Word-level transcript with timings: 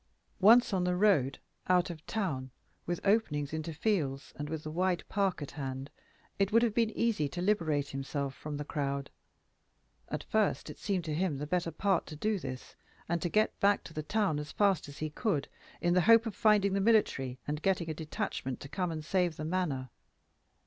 Once 0.39 0.73
on 0.73 0.83
the 0.83 0.95
road, 0.95 1.37
out 1.67 1.91
of 1.91 2.03
town, 2.07 2.49
with 2.87 2.99
openings 3.05 3.53
into 3.53 3.71
fields 3.71 4.33
and 4.35 4.49
with 4.49 4.63
the 4.63 4.71
wide 4.71 5.03
park 5.09 5.43
at 5.43 5.51
hand, 5.51 5.91
it 6.39 6.51
would 6.51 6.63
have 6.63 6.73
been 6.73 6.89
easy 6.97 7.29
to 7.29 7.39
liberate 7.39 7.89
himself 7.89 8.33
from 8.33 8.57
the 8.57 8.65
crowd. 8.65 9.11
At 10.09 10.23
first 10.23 10.71
it 10.71 10.79
seemed 10.79 11.05
to 11.05 11.13
him 11.13 11.37
the 11.37 11.45
better 11.45 11.69
part 11.69 12.07
to 12.07 12.15
do 12.15 12.39
this, 12.39 12.75
and 13.07 13.21
to 13.21 13.29
get 13.29 13.59
back 13.59 13.83
to 13.83 13.93
the 13.93 14.01
town 14.01 14.39
as 14.39 14.51
fast 14.51 14.89
as 14.89 14.97
he 14.97 15.11
could, 15.11 15.47
in 15.81 15.93
the 15.93 16.01
hope 16.01 16.25
of 16.25 16.33
finding 16.33 16.73
the 16.73 16.81
military 16.81 17.37
and 17.47 17.61
getting 17.61 17.87
a 17.87 17.93
detachment 17.93 18.59
to 18.61 18.69
come 18.69 18.89
and 18.91 19.05
save 19.05 19.35
the 19.35 19.45
Manor. 19.45 19.91